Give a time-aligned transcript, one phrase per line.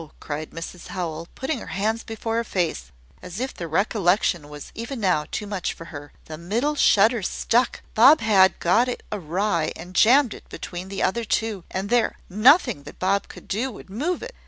[0.19, 4.99] cried Mrs Howell, putting her hands before her face, as if the recollection was even
[4.99, 9.93] now too much for her, "the middle shutter stuck Bob had got it awry, and
[9.93, 14.23] jammed it between the other two, and there, nothing that Bob could do would move
[14.23, 14.33] it!